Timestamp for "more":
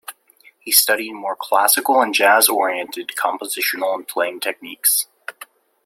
1.13-1.35